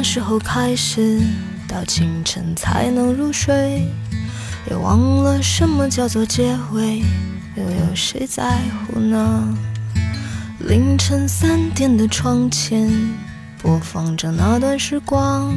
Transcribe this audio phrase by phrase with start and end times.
[0.00, 1.20] 忘了什么时候开始，
[1.68, 3.86] 到清晨才能入睡，
[4.66, 7.00] 也忘了什么叫做结尾，
[7.54, 9.54] 又有谁在乎呢？
[10.60, 12.90] 凌晨三点的窗前，
[13.62, 15.54] 播放着那段时光，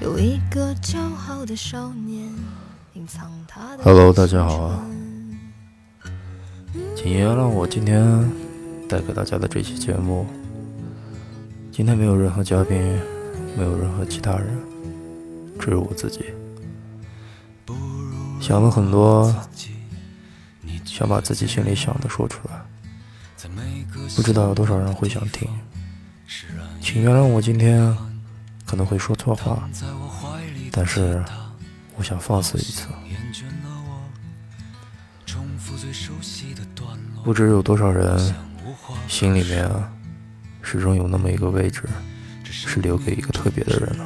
[0.00, 0.98] 有一个骄
[1.28, 2.32] 傲的少年，
[2.94, 3.82] 隐藏他的。
[3.84, 4.80] Hello，大家好啊，
[6.96, 8.26] 请原谅我今天
[8.88, 10.26] 带给大家的这期节目。
[11.70, 12.98] 今天没有任何嘉宾，
[13.60, 14.58] 没有任何其他人，
[15.58, 16.24] 只有我自己。
[18.40, 19.30] 想了很多，
[20.86, 22.54] 想把自己心里想的说出来，
[24.16, 25.46] 不知道有多少人会想听。
[26.80, 27.94] 请原谅我今天
[28.64, 29.68] 可能会说错话，
[30.72, 31.22] 但是
[31.96, 32.88] 我想放肆一次。
[37.22, 38.34] 不知有多少人
[39.06, 39.70] 心里面。
[40.62, 41.82] 始终有那么一个位置，
[42.66, 44.04] 是留给一个特别的人的。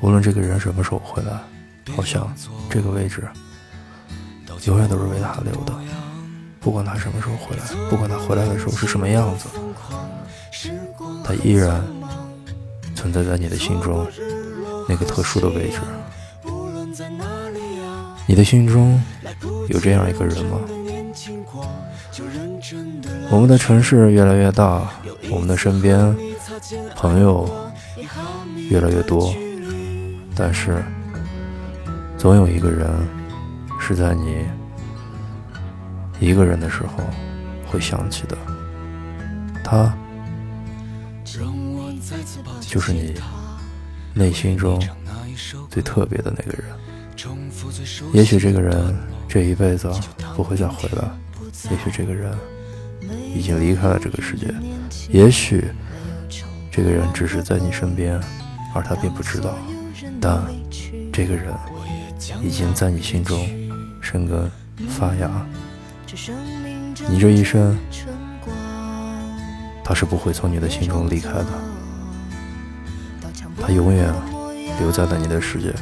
[0.00, 1.32] 无论这个人什么时候回来，
[1.94, 2.32] 好像
[2.68, 3.22] 这个位置
[4.64, 5.72] 永远都是为他留的。
[6.60, 9.48] 不管他什么时候回来，不管他回来的时候是什么样子，
[11.24, 11.84] 他依然
[12.94, 14.06] 存在在你的心中
[14.88, 15.78] 那个特殊的位置。
[18.26, 19.00] 你的心中
[19.68, 20.58] 有这样一个人吗？
[23.30, 24.90] 我们的城市越来越大，
[25.30, 26.16] 我们的身边
[26.94, 27.48] 朋友
[28.70, 29.34] 越来越多，
[30.34, 30.82] 但是
[32.16, 32.88] 总有一个人
[33.80, 34.46] 是在你
[36.18, 37.04] 一个人的时候
[37.66, 38.36] 会想起的，
[39.62, 39.94] 他
[42.60, 43.14] 就是你
[44.14, 44.82] 内心中
[45.70, 46.64] 最特别的那个人。
[48.12, 48.94] 也许这个人
[49.28, 49.90] 这一辈子
[50.34, 51.08] 不会再回来。
[51.70, 52.36] 也许这个人
[53.34, 54.54] 已经离开了这个世界，
[55.10, 55.64] 也许
[56.76, 58.20] 这个人只是在你身边，
[58.74, 59.54] 而他并不知道。
[60.20, 60.44] 但
[61.10, 61.46] 这个人
[62.42, 63.48] 已经在你心中
[64.02, 64.50] 生根
[64.86, 65.30] 发芽。
[67.08, 67.78] 你这一生，
[69.82, 71.46] 他是不会从你的心中离开的，
[73.58, 74.12] 他永远
[74.78, 75.72] 留在了你的世界。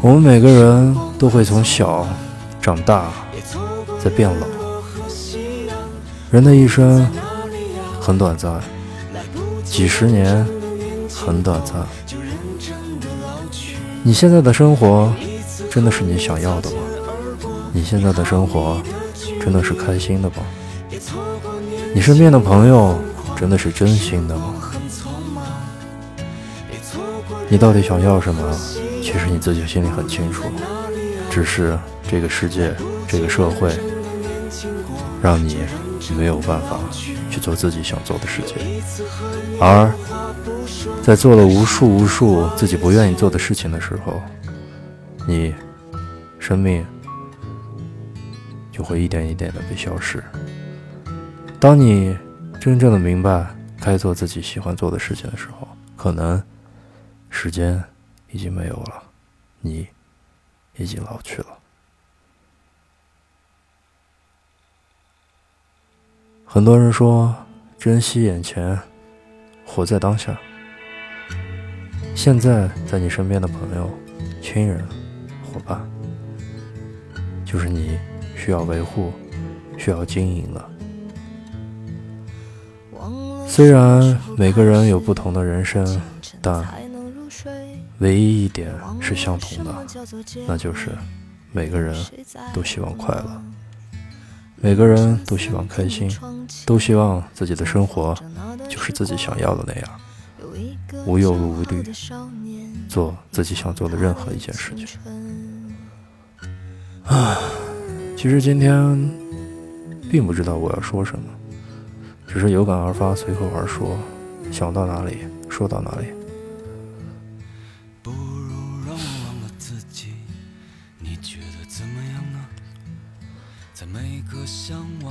[0.00, 2.06] 我们每个人都会从小。
[2.62, 3.10] 长大，
[3.98, 4.46] 在变老。
[6.30, 7.04] 人的一生
[8.00, 8.60] 很短暂，
[9.64, 10.46] 几十年
[11.14, 11.86] 很短暂。
[14.02, 15.12] 你现在的生活
[15.70, 16.76] 真的是你想要的吗？
[17.72, 18.80] 你现在的生活
[19.40, 20.36] 真的是开心的吗？
[21.94, 22.98] 你身边的朋友
[23.36, 24.54] 真的是真心的吗？
[27.48, 28.58] 你到底想要什么？
[29.02, 30.44] 其实你自己心里很清楚，
[31.30, 31.78] 只是。
[32.10, 32.74] 这个世界，
[33.06, 33.70] 这个社会，
[35.22, 35.58] 让你
[36.18, 36.80] 没有办法
[37.30, 38.56] 去做自己想做的事情，
[39.60, 39.92] 而
[41.02, 44.20] 在做了无数无数自己不愿意做的事情的时候，
[45.26, 45.54] 你
[46.38, 46.84] 生命
[48.72, 50.22] 就会一点一点的被消失。
[51.58, 52.16] 当你
[52.60, 53.46] 真正的明白
[53.80, 56.42] 该做自己喜欢做的事情的时候，可能
[57.28, 57.82] 时间
[58.30, 59.02] 已经没有了，
[59.60, 59.86] 你
[60.76, 61.59] 已经老去了。
[66.52, 67.32] 很多人说，
[67.78, 68.76] 珍惜眼前，
[69.64, 70.36] 活在当下。
[72.12, 73.88] 现在在你身边的朋友、
[74.42, 74.84] 亲人、
[75.44, 75.80] 伙伴，
[77.44, 77.96] 就是你
[78.34, 79.12] 需要维护、
[79.78, 80.70] 需要经营的。
[83.46, 86.02] 虽然每个人有不同的人生，
[86.42, 86.66] 但
[87.98, 89.86] 唯一一点是相同的，
[90.48, 90.90] 那就是
[91.52, 91.94] 每个人
[92.52, 93.42] 都希望快乐。
[94.62, 96.10] 每个人都希望开心，
[96.66, 98.14] 都希望自己的生活
[98.68, 101.82] 就是自己想要的那样，无忧无虑，
[102.86, 104.86] 做自己想做的任何一件事情。
[107.04, 107.38] 啊，
[108.16, 109.10] 其实今天
[110.10, 111.24] 并不知道我要说什么，
[112.26, 113.96] 只是有感而发，随口而说，
[114.52, 116.06] 想到哪里说到哪里。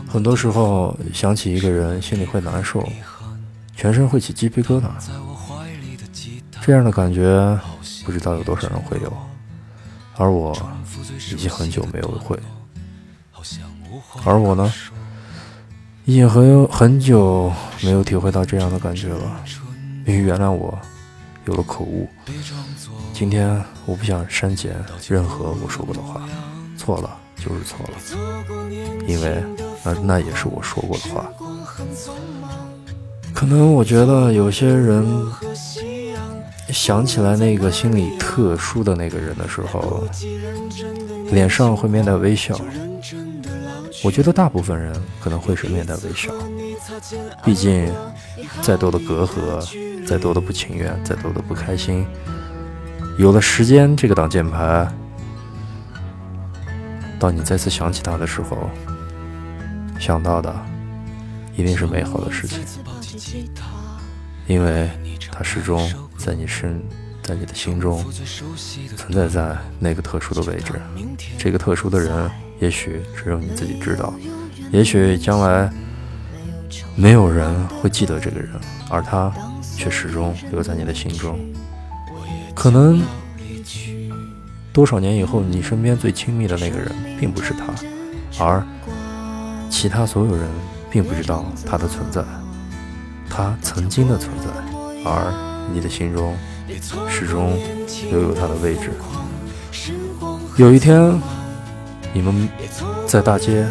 [0.07, 2.88] 很多时候想起一个人，心里会难受，
[3.75, 4.89] 全身会起鸡皮疙瘩。
[6.61, 7.59] 这样的感觉，
[8.06, 9.13] 不知道有多少人会有，
[10.17, 10.56] 而我
[11.31, 12.38] 已经很久没有会。
[14.25, 14.71] 而我呢，
[16.06, 17.51] 已经很很久
[17.81, 19.41] 没有体会到这样的感觉了。
[20.06, 20.77] 必须原谅我，
[21.45, 22.09] 有了口误。
[23.13, 24.75] 今天我不想删减
[25.07, 26.21] 任何我说过的话，
[26.75, 27.17] 错了。
[27.39, 27.97] 就是错了，
[29.07, 29.44] 因为
[29.83, 31.30] 那那也是我说过的话。
[33.33, 35.06] 可能我觉得有些人
[36.69, 40.03] 想起来那个心里特殊的那个人的时候，
[41.31, 42.59] 脸上会面带微笑。
[44.03, 46.31] 我觉得大部分人可能会是面带微笑，
[47.44, 47.92] 毕竟
[48.62, 52.06] 再多的隔阂，再多的不情愿，再多的不开心，
[53.18, 54.88] 有了时间这个挡箭牌，
[57.19, 58.69] 当你再次想起他的时候，
[60.00, 60.56] 想到的
[61.56, 62.63] 一定是美好的事情。
[64.48, 64.89] 因为
[65.31, 66.81] 他始终在你身，
[67.21, 68.04] 在你的心中
[68.95, 70.74] 存在在那个特殊的位置。
[71.38, 74.13] 这个特殊的人，也许只有你自己知道，
[74.71, 75.69] 也许将来
[76.95, 78.50] 没有人会记得这个人，
[78.89, 79.31] 而他
[79.75, 81.38] 却始终留在你的心中。
[82.56, 83.01] 可能
[84.71, 88.63] 多少年以后，你身边最亲密的那个人并不是他，而
[89.69, 90.48] 其他所有人
[90.89, 92.24] 并不知道他的存在。
[93.30, 94.48] 他曾经的存在，
[95.06, 95.33] 而
[95.74, 96.36] 你的心中
[97.07, 97.57] 始终
[98.10, 98.92] 留有他的位置。
[100.57, 101.19] 有一天，
[102.13, 102.50] 你们
[103.06, 103.68] 在大街，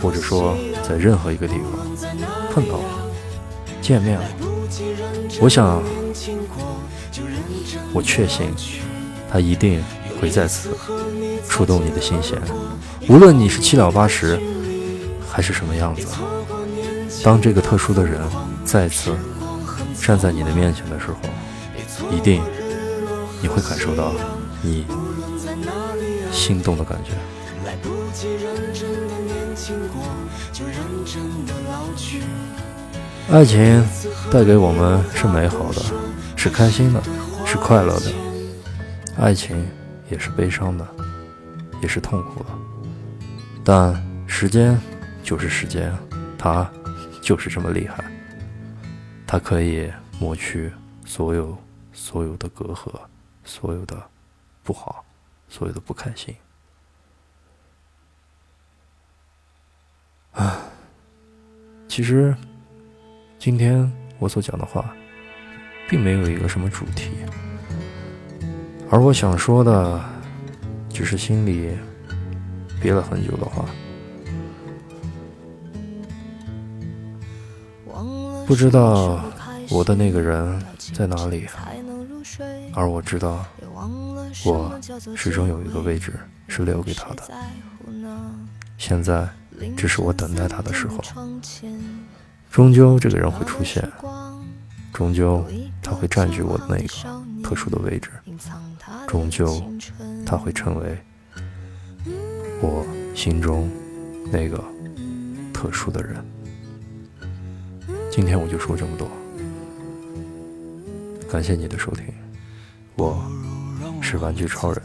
[0.00, 1.64] 或者说在任何一个地方
[2.52, 2.84] 碰到了、
[3.80, 4.24] 见面了，
[5.40, 5.82] 我想，
[7.92, 8.52] 我确信，
[9.30, 9.82] 他一定
[10.20, 10.70] 会再次
[11.48, 12.40] 触动你的心弦。
[13.08, 14.38] 无论你是七老八十，
[15.30, 16.06] 还是什么样子，
[17.22, 18.20] 当这个特殊的人。
[18.68, 19.16] 再次
[19.98, 21.16] 站在你的面前的时候，
[22.14, 22.42] 一定
[23.40, 24.12] 你会感受到
[24.60, 24.84] 你
[26.30, 27.12] 心动的感觉。
[33.30, 33.82] 爱情
[34.30, 35.80] 带给我们是美好的，
[36.36, 37.02] 是开心的，
[37.46, 38.10] 是快乐的；
[39.18, 39.66] 爱情
[40.10, 40.86] 也是悲伤的，
[41.82, 42.50] 也是痛苦的。
[43.64, 43.94] 但
[44.26, 44.78] 时间
[45.22, 45.94] 就是时间，
[46.38, 46.70] 它
[47.22, 48.04] 就是这么厉害。
[49.26, 50.72] 它可以抹去
[51.04, 51.56] 所有
[51.92, 52.90] 所有的隔阂，
[53.44, 54.10] 所有的
[54.62, 55.04] 不好，
[55.48, 56.34] 所有的不开心。
[60.32, 60.62] 啊，
[61.88, 62.34] 其实
[63.38, 64.94] 今天我所讲的话，
[65.88, 67.10] 并没有一个什么主题，
[68.90, 70.02] 而我想说的，
[70.88, 71.76] 只是心里
[72.80, 73.64] 憋了很久的话。
[78.46, 79.22] 不知道
[79.68, 80.58] 我的那个人
[80.94, 81.46] 在哪里，
[82.72, 83.44] 而我知道，
[84.46, 84.80] 我
[85.14, 86.14] 始终有一个位置
[86.46, 87.22] 是留给他的。
[88.78, 89.28] 现在
[89.76, 91.04] 只是我等待他的时候，
[92.50, 93.86] 终究这个人会出现，
[94.94, 95.44] 终究
[95.82, 98.10] 他会占据我的那个特殊的位置，
[99.08, 99.64] 终究
[100.26, 100.98] 他会成为
[102.60, 103.70] 我心中
[104.30, 104.62] 那个
[105.50, 106.22] 特殊的人。
[108.10, 109.10] 今天我就说这么多，
[111.30, 112.04] 感谢你的收听，
[112.96, 113.26] 我
[114.02, 114.82] 是玩具超人。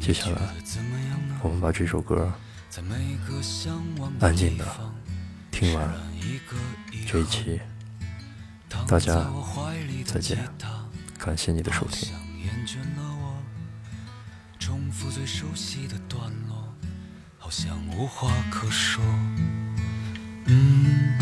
[0.00, 0.40] 接下来，
[1.42, 2.32] 我们把这首歌
[4.20, 4.64] 安静的
[5.50, 5.92] 听完
[7.08, 7.60] 这一期，
[8.86, 9.28] 大家
[10.06, 10.38] 再见，
[11.18, 12.08] 感谢你的收听。
[14.90, 16.56] 最熟悉的段落
[17.38, 19.02] 好像无话可说
[20.46, 21.14] 嗯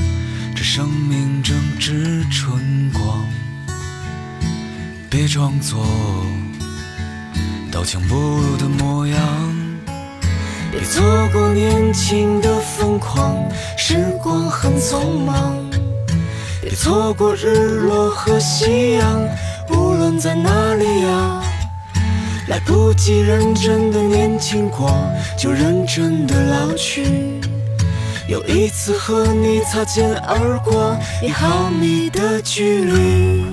[0.54, 3.24] 这生命正值春光，
[5.10, 5.84] 别装作
[7.72, 9.18] 刀枪不入的模样，
[10.70, 13.36] 别错过年轻的疯狂，
[13.76, 15.56] 时光很匆忙，
[16.60, 19.28] 别错过日落和夕阳，
[19.70, 20.50] 无论在哪，
[22.58, 24.90] 来不及认真的年轻过，
[25.38, 27.40] 就认真的老去。
[28.26, 33.44] 有一次和你擦肩而过，一毫米的距离。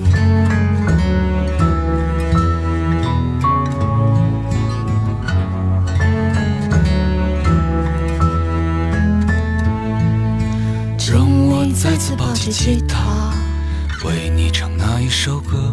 [11.08, 13.32] 让我再次抱起吉他，
[14.04, 15.72] 为你唱那一首歌，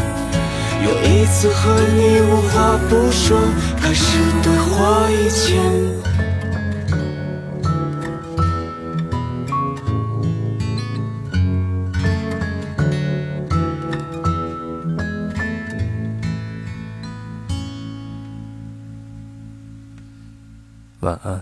[0.83, 3.39] 又一次和你无话不说，
[3.77, 5.61] 开始对话以前。
[21.01, 21.40] 晚安。